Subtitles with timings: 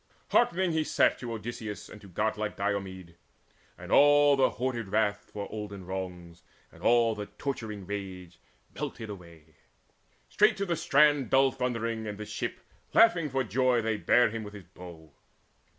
[0.29, 3.17] Hearkening he sat To Odysseus and to godlike Diomede;
[3.77, 8.39] And all the hoarded wrath for olden wrongs And all the torturing rage,
[8.73, 9.57] melted away.
[10.27, 12.61] Straight to the strand dull thundering and the ship,
[12.95, 15.13] Laughing for joy, they bare him with his bow.